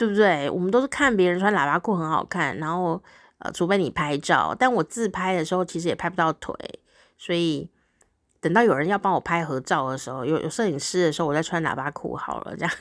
[0.00, 0.48] 对不对？
[0.48, 3.02] 我们都是看别人穿喇叭裤很好看，然后
[3.36, 6.56] 呃，除非你拍照，但我自拍的时候其实也拍不到腿，
[7.18, 7.68] 所以
[8.40, 12.74] 等到有人要帮我拍合照的时候，有有摄影师的时候，我再穿喇叭裤好了，这样。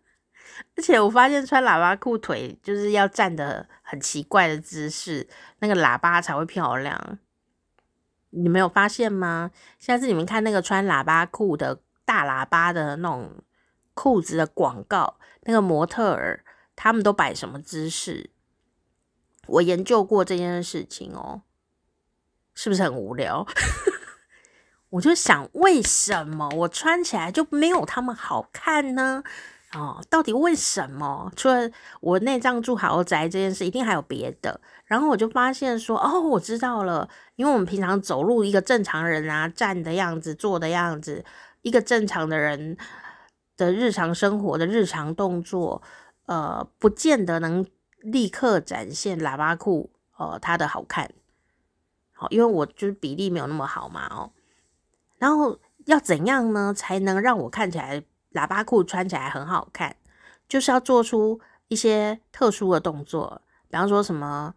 [0.74, 7.18] 而且我发现穿喇叭裤腿就是要站得很奇怪的姿势，那个喇叭才会漂亮。
[8.30, 9.50] 你没有发现吗？
[9.78, 13.30] 下次你们看那个穿喇叭裤的大喇叭的那种
[13.92, 16.43] 裤子的广告，那个模特儿
[16.76, 18.30] 他们都摆什么姿势？
[19.46, 21.42] 我研究过这件事情哦，
[22.54, 23.46] 是不是很无聊？
[24.90, 29.22] 我就想，为什么我穿起来就没有他们好看呢？
[29.72, 31.32] 哦，到底为什么？
[31.34, 31.68] 除了
[32.00, 34.60] 我内脏住豪宅这件事，一定还有别的。
[34.84, 41.24] 然后我就发现说，哦，我知道了，因为我们平常走路，一个正常人啊，站的样子、坐的样子，
[41.62, 42.76] 一个正常的人
[43.56, 45.82] 的日常生活的日常动作，
[46.26, 47.66] 呃，不见得能
[48.00, 51.10] 立刻展现喇叭裤，呃，它的好看。
[52.12, 54.32] 好，因为我就是比例没有那么好嘛，哦。
[55.18, 58.02] 然后要怎样呢，才能让我看起来？
[58.34, 59.94] 喇叭裤穿起来很好看，
[60.48, 64.52] 就是要做出一些特殊的动作，比方说什么，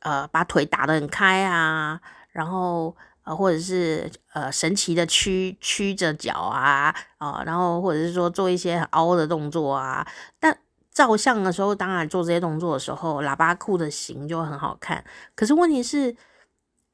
[0.00, 10.06] 呃，把腿打得很开啊，然后呃，或者是呃，神奇的屈曲着脚啊，啊、然后或者是说做一些很凹的动作啊。
[10.38, 10.56] 但
[10.92, 15.04] 照相的时候，当然做这些动作的时候，喇叭裤的型就很好看。
[15.34, 16.16] 可是问题是。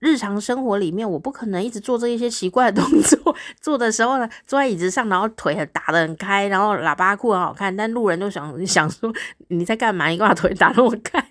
[0.03, 3.37] 日常生活里面，我不可能一直做这一些奇怪的动作。
[3.61, 9.13] 做的时候呢，坐在椅子上，然后腿很打得很开，然后喇叭裤很好看，但路人都想想说
[9.49, 10.07] 你在干嘛？
[10.07, 11.23] 你干嘛腿打那么开？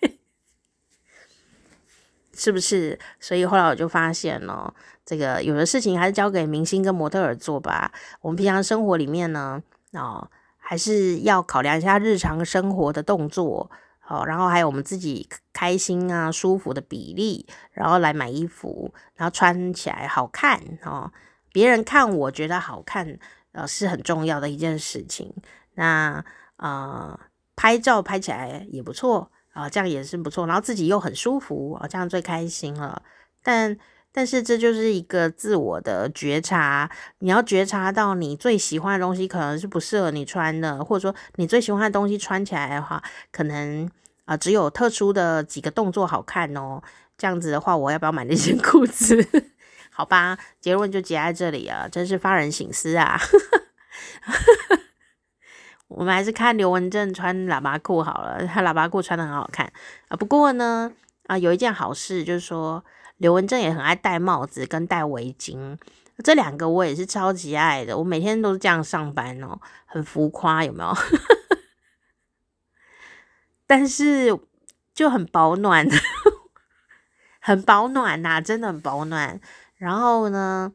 [2.39, 2.97] 是不是？
[3.19, 4.73] 所以后来我就发现呢，
[5.05, 7.91] 这个有的事情还是交给明星跟模特儿做吧。
[8.21, 10.25] 我们平常生活里面呢，哦，
[10.57, 13.69] 还是要考量一下日常生活的动作。
[13.99, 21.11] 好，然后还有我们自己开心啊、舒服的比例，然后来买衣服，然后穿起来好看哦。
[21.51, 23.19] 别人看我觉得好看，
[23.51, 25.33] 呃，是很重要的一件事情。
[25.75, 26.23] 那
[26.55, 27.19] 呃，
[27.57, 30.47] 拍照拍起来也不错啊，这样也是不错。
[30.47, 33.01] 然后自己又很舒服啊，这样最开心了。
[33.43, 33.77] 但
[34.11, 43.89] 但是这就是一个自我的觉察，你要觉察到你最喜欢的东西可能是不适合你穿的，或者说你最喜欢的东西穿起来的话，可能
[44.25, 46.81] 啊、只有特殊的几个动作好看哦。
[47.17, 49.27] 这样子的话，我要不要买那件 裤子？
[49.91, 53.19] 好吧，结论就结在这里啊，真是发人省思啊。
[55.89, 59.69] 我们还是看刘文正穿喇叭裤好了，他喇叭裤穿得很好看
[60.07, 60.15] 啊。
[60.15, 60.91] 不过呢，
[61.27, 62.83] 啊有一件好事就是说。
[63.19, 65.77] 刘文正也很爱戴帽子跟戴围巾，
[66.23, 67.97] 这两个我也是超级爱的。
[67.97, 70.93] 我每天都是这样上班哦，很浮夸，有没有？
[73.67, 74.39] 但是
[74.93, 75.85] 就很保暖，
[77.43, 79.37] 很保暖呐、真的很保暖。
[79.75, 80.71] 然后呢，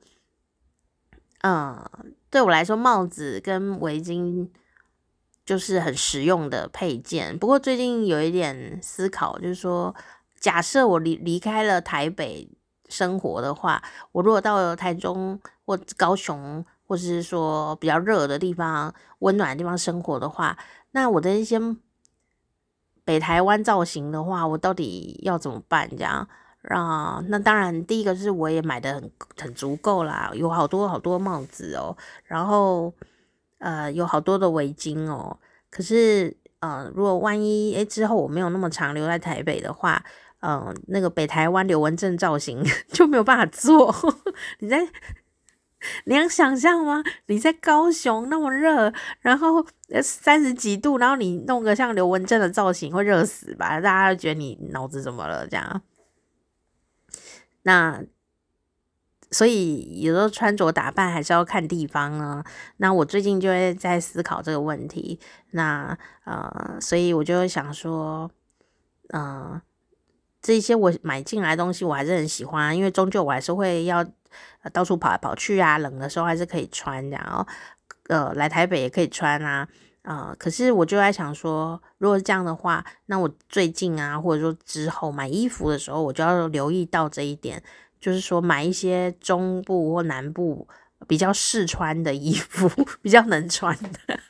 [1.40, 1.82] 嗯，
[2.28, 4.50] 对我来说，帽子跟围巾
[5.44, 7.38] 就是很实用的配件。
[7.38, 9.94] 不过最近有一点思考，就是说。
[10.40, 12.46] 假设我离离开了台北
[12.90, 20.54] 生活的话，我如果到了台中或高雄，或是说比较热的地方、温暖的地方生活的话，
[20.90, 21.58] 那我的一些
[23.06, 25.88] 北台湾造型的话，我到底要怎么办？
[25.96, 26.28] 这样
[26.68, 27.24] 啊？
[27.28, 32.92] 那当然，第一个是我也买的很很足够啦，有好多好多帽子哦，然后
[33.64, 35.38] 呃有好多的围巾哦。
[35.70, 40.04] 可是呃，如果万一诶之后我没有那么长留在台北的话，
[40.40, 43.94] 嗯，那个北台湾刘文正造型 就没有办法做。
[44.60, 44.86] 你在，
[46.04, 47.02] 你能想象吗？
[47.26, 49.66] 你在高雄那么热，然后
[50.02, 53.80] 三十几度，然后你弄个像刘文正的造型，会热死吧？
[53.80, 55.46] 大家觉得你脑子怎么了？
[55.48, 55.82] 这样。
[57.62, 58.02] 那
[59.30, 62.42] 所以有时候穿着打扮还是要看地方呢。
[62.76, 65.18] 那我最近就会在思考这个问题。
[65.50, 68.30] 那呃，所以我就会想说，
[69.12, 69.60] 嗯、
[70.40, 74.04] 这些我买进来的东西我还是很喜欢，因为终究我还是会要
[74.72, 77.46] 到处跑来跑去啊，冷的时候还是可以穿，然后
[78.08, 79.68] 呃来台北也可以穿啊，
[80.02, 87.62] 呃，可是我就在想说，如果是这样的话，那我最近啊，或者说之后买衣服的时候，我就要留意到这一点，
[88.04, 90.68] 就是说买一些中部或南部
[91.08, 92.68] 比较适穿的衣服，
[93.00, 94.20] 比较能穿的。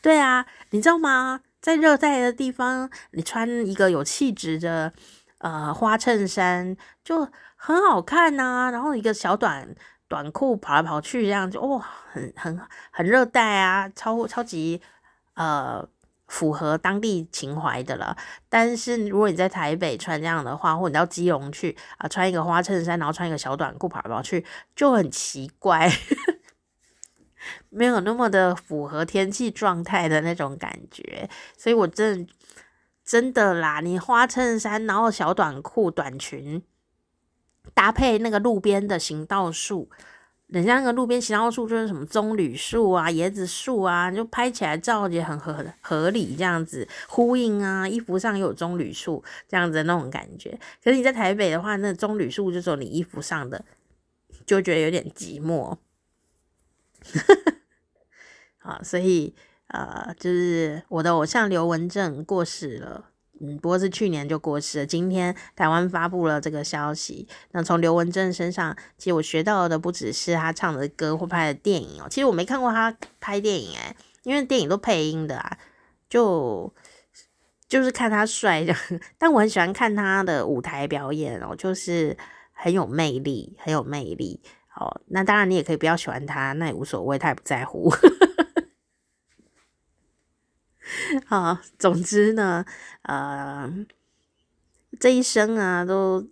[0.00, 1.42] 对啊，你知道吗？
[1.60, 4.94] 在热带的地方，你穿一个有气质的
[5.40, 6.74] 呃花衬衫
[7.04, 9.74] 就很好看呐、然后一个小短
[10.08, 12.58] 短裤跑来跑去，这样就哇，很很
[12.90, 14.80] 很热带啊，超超级
[15.34, 15.86] 呃
[16.26, 18.16] 符合当地情怀的了。
[18.48, 25.90] 但是如果你在台北穿这样的话，或者你到基隆去啊，穿一个花衬衫，然后穿一个小短裤跑来跑去，就很奇怪。
[27.70, 32.32] 没有那么的符合天气状态的那种感觉，所以我真的
[33.04, 36.64] 真的啦，你花衬衫，然后小短裤、短裙，
[37.72, 39.88] 搭配那个路边的行道树，
[40.48, 50.56] 人家那个路边行道树就是什么棕榈树啊、椰子树啊，就拍起来照也很合合理，这样子呼应啊，衣服上有棕榈树这样子的那种感觉。
[50.82, 53.64] 可是你在台北的话，那棕榈树就只有你衣服上的，
[54.46, 55.76] 就觉得有点寂寞。
[58.58, 59.34] 啊，所以
[59.68, 64.86] 呃，就是我的偶像刘文正过世了，嗯，不过是去年就过世了。
[64.86, 72.06] 今天台湾发布了这个消息，那从刘文正身上，其实我学到的不只是他唱的歌或拍的电影哦。
[72.08, 75.58] 其实我没看过他拍电影诶，因为电影都配音的啊，
[76.08, 76.72] 就
[77.68, 78.78] 就是看他帅这样。
[79.18, 82.16] 但我很喜欢看他的舞台表演哦，就是
[82.52, 84.40] 很有魅力，很有魅力。
[84.74, 87.90] 哦，那当然你也可以不要喜欢他，那也无所谓，他也不在乎。
[91.28, 92.64] 啊，总之呢，
[93.02, 93.70] 呃，
[95.00, 96.26] 这一生啊，都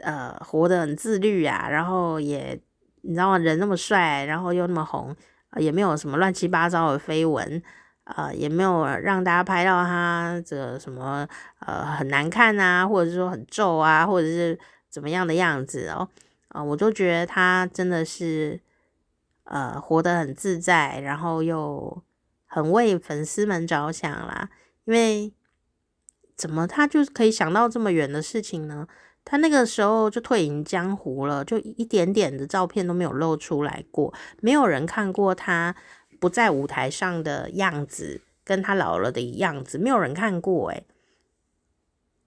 [0.00, 2.60] 呃活得很自律啊，然后也
[3.02, 3.38] 你知道吗？
[3.38, 5.14] 人那么帅，然后又那么红，
[5.50, 7.62] 呃、也没有什么乱七八糟的绯闻，
[8.04, 11.26] 呃，也没有让大家拍到他这个什么
[11.60, 16.08] 呃很难看啊，或者是说很皱啊，或者是怎么样的样子哦。
[16.48, 18.60] 啊、我都觉得他真的是，
[19.44, 22.02] 呃，活得很自在，然后又
[22.54, 24.50] 很为粉丝们着想啦。
[24.84, 25.32] 因为
[26.36, 28.86] 怎么他就可以想到这么远的事情呢？
[29.24, 35.74] 他那个时候就退隐江湖了，就一点点的照片都没有露出来过，没有人看过他
[36.20, 40.84] 不在舞台上的样子跟他老了的样子，没有人看过诶。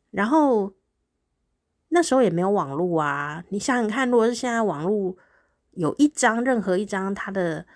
[0.09, 0.73] 然后
[1.89, 5.15] 那时候也没有网络啊，你想想看，如果是现在网络
[5.71, 7.67] 有一张任何一张他的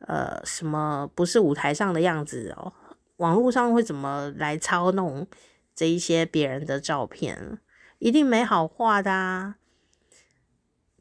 [0.00, 2.72] 呃什么不是舞台上的样子哦，
[3.16, 5.26] 网络上会怎么来操弄
[5.74, 7.58] 这一些别人的照片？
[7.98, 9.56] 一定没好话的啊！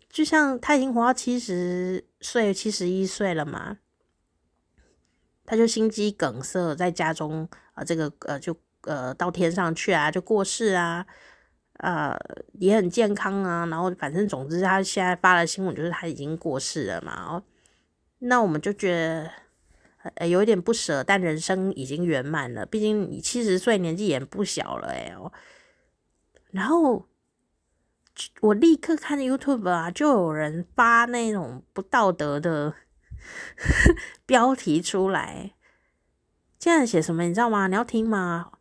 [0.10, 3.78] 就像他已经活到七十岁、七十一岁了嘛，
[5.46, 7.44] 他就心肌梗塞在家中
[7.74, 11.06] 啊、呃，这个呃就呃到天上去啊，就过世啊，
[11.74, 12.18] 呃
[12.54, 17.36] 也很健康啊，然后反正总之他现在发了新闻，就是他已经过世了嘛。
[17.36, 17.44] 哦，
[18.20, 19.32] 那我们就觉得
[20.16, 25.32] 呃有一点不舍，但人生已经圆满了，毕竟你七十岁年纪也不小了哎哦。
[26.50, 27.08] 然后
[28.42, 32.74] 我立刻看 YouTube 啊，就有人发那种不道德的
[34.26, 35.54] 标题出来。
[36.58, 37.68] 现在写什么你知道吗？
[37.68, 38.52] 你要听吗？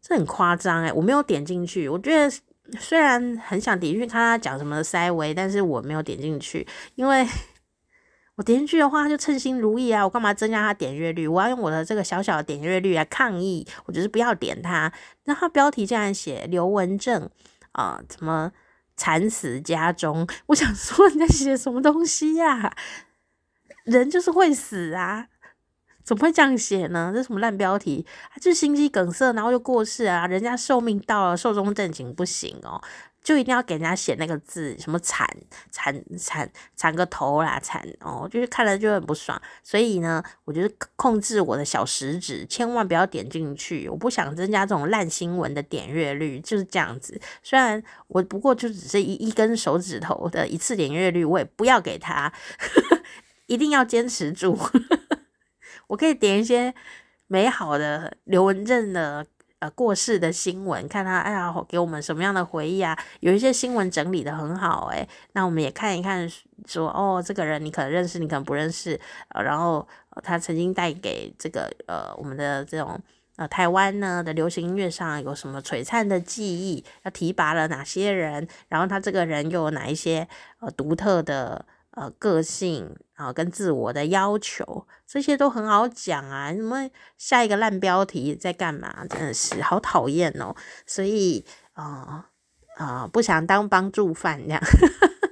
[0.00, 1.88] 这很夸张诶，我没有点进去。
[1.88, 2.30] 我觉得
[2.78, 6.64] 虽然很想点进去看他讲什么塞维，但是我没有点进去，
[6.94, 7.26] 因为。
[8.36, 10.04] 我点进去的话，就称心如意啊！
[10.04, 11.26] 我干嘛增加他点阅率？
[11.26, 14.92] 我要用我的这个小小的点阅率来抗议，我就是不要点他。
[15.24, 17.30] 那他标题竟然写刘文正
[17.72, 18.52] 啊，怎么
[18.94, 20.26] 惨死家中？
[20.46, 22.76] 我想说你在写什么东西呀、啊？
[23.84, 25.28] 人就是会死啊，
[26.04, 27.12] 怎么会这样写呢？
[27.14, 28.04] 这什么烂标题？
[28.38, 30.26] 就心肌梗塞，然后就过世啊！
[30.26, 32.82] 人家寿命到了，寿终正寝不行哦。
[33.26, 35.28] 就一定要给人家写那个字，什么惨
[35.72, 39.36] 惨惨惨个头啦，惨哦，就是看了就很不爽。
[39.64, 43.88] 所以呢，我就是控制我的小食指，千万不要点进去。
[43.88, 47.20] 我不想增加这种烂新闻的点阅率，就是这样子。
[47.42, 52.32] 虽然我不过就只是一一根手指头的一次点阅率，我也不要给他，
[53.46, 54.56] 一定要坚持住。
[55.88, 56.72] 我可以点一些
[57.26, 59.26] 美好的刘文正的。
[59.70, 62.98] 过世的新闻，看他哎呀，给我们什么样的回忆啊？
[63.20, 66.30] 有一些新闻整理的很好，诶，那我们也看一看
[66.66, 69.86] 说，哦，这个人你可能认识，你可能不认识，呃，然后
[70.22, 73.00] 他曾经带给这个呃我们的这种
[73.36, 76.84] 呃台湾呢的流行音乐上有什么璀璨的记忆？
[77.02, 78.46] 他提拔了哪些人？
[78.68, 80.26] 然后他这个人又有哪一些
[80.60, 81.64] 呃独特的？
[81.96, 86.52] 呃，个性啊，跟自我的要求，这些都很好讲啊。
[86.52, 89.06] 什么下一个烂标题在干嘛？
[89.08, 90.54] 真的是好讨厌哦。
[90.86, 92.28] 所以啊
[92.76, 94.62] 啊、不想当帮助犯这样。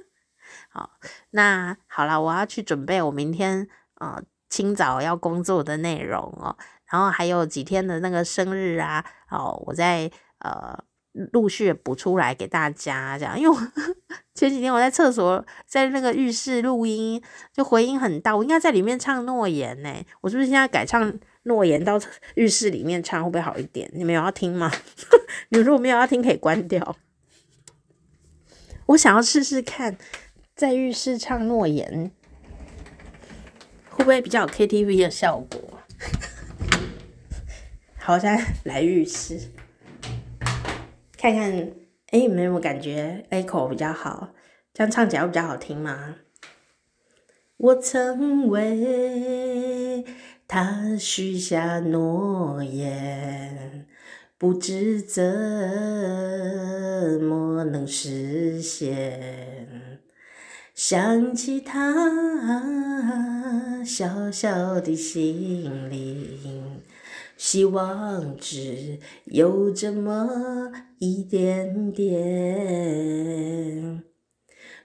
[0.73, 0.89] 好，
[1.29, 3.67] 那好了，我要去准备我明天、
[3.99, 6.57] 呃、清早要工作的内容哦。
[6.91, 10.09] 然后还有几天的那个生日啊，哦，我在
[10.39, 10.83] 呃。
[11.31, 13.57] 陆续补出来给大家，这样，因为
[14.35, 17.21] 前几天我在厕所，在那个浴室录音，
[17.53, 19.93] 就回音很大，我应该在里面唱诺言呢。
[20.21, 21.13] 我是不是现在改唱
[21.43, 21.97] 诺言到
[22.35, 23.89] 浴室里面唱会不会好一点？
[23.93, 24.69] 你们有要听吗？
[25.49, 26.97] 你们如果没有要听，可以关掉。
[28.87, 29.97] 我想要试试看，
[30.53, 32.11] 在浴室唱诺言
[33.89, 35.79] 会不会比较有 KTV 的效果？
[37.97, 39.49] 好，现在来浴室。
[41.25, 41.71] 看看，
[42.11, 44.35] 哎，有没有感觉 echo 比较好？
[44.75, 46.17] 这样唱起来会比较好听吗？
[47.57, 50.05] 我曾为
[50.47, 53.87] 他许下诺言，
[54.37, 55.23] 不知怎
[57.23, 60.01] 么能实现。
[60.75, 62.63] 想起他
[63.83, 66.83] 小小的心灵。
[67.37, 72.15] 希望只有这么一点点，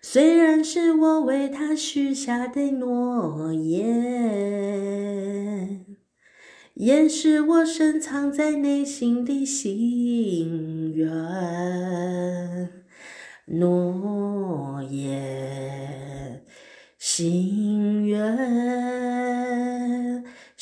[0.02, 3.86] 虽然是我为他许下的诺言，
[6.74, 11.08] 也是我深藏在内心的心愿。
[13.46, 16.44] 诺言，
[16.98, 18.20] 心愿。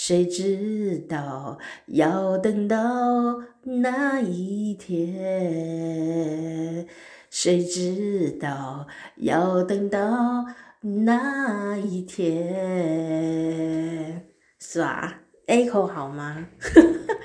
[0.08, 6.86] 谁知道要等到那一天？
[7.28, 8.86] 谁知道
[9.16, 10.46] 要等到
[10.80, 12.32] 那一天？
[14.58, 16.48] 是吧？Echo 好吗？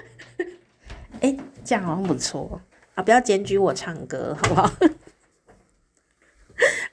[1.23, 2.59] 哎、这样好像不错
[2.95, 3.03] 啊！
[3.03, 4.69] 不要检举我唱歌，好不好？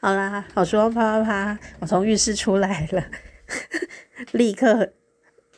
[0.01, 3.05] 好啦，好说啪啪啪，我从浴室出来了，
[4.31, 4.93] 立刻。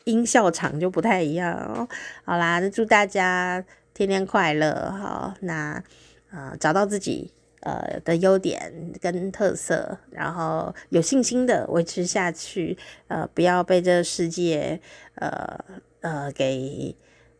[0.05, 1.87] 音效场就不太一样哦。
[2.23, 4.73] 好啦，那祝大家天天快乐。
[4.91, 5.83] 哈，那
[6.31, 7.31] 呃，找到自己
[7.61, 12.77] 呃的优点跟特色，然后有信心的维持下去，
[13.07, 14.81] 呃，不要被这个世界
[15.15, 15.63] 呃
[16.01, 16.95] 呃给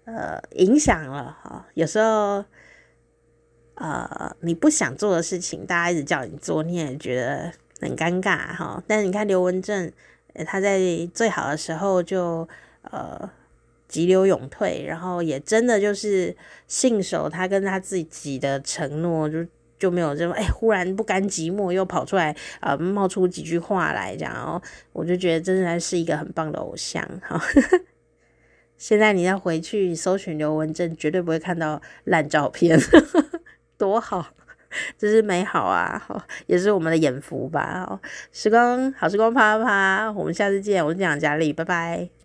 [0.06, 1.66] 呃影响了哈。
[1.74, 2.46] 有时候
[3.76, 7.52] 呃你不想做的事情，大家一直叫你做，你也觉得
[7.82, 8.84] 很尴尬哈。
[8.88, 9.92] 但是你看刘文正，
[10.46, 10.80] 他在
[11.14, 12.48] 最好的时候就
[12.84, 13.30] 呃。
[13.86, 16.36] 急流勇退，然后也真的就是
[16.68, 19.46] 信守他跟他自己的承诺，就
[19.78, 24.60] 就没有这种哎，忽然不甘寂寞又跑出来啊、呃，冒出几句话来，这样，然后
[24.94, 27.40] 我就觉得真的是一个很棒的偶像哈。
[28.80, 32.80] 现在你要回去搜寻刘文正，绝对不会看到烂照片，
[33.78, 34.34] 多好，
[34.98, 36.02] 这是美好啊，
[36.48, 38.00] 也是我们的眼福吧。
[38.32, 42.23] 时光好时光啪啪啪，我们下次见，我是蒋佳丽，拜拜。